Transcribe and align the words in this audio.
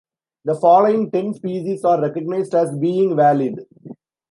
The 0.45 0.55
following 0.55 1.11
ten 1.11 1.35
species 1.35 1.85
are 1.85 2.01
recognized 2.01 2.55
as 2.55 2.75
being 2.75 3.15
valid. 3.15 3.59